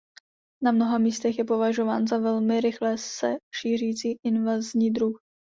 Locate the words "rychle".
2.61-2.97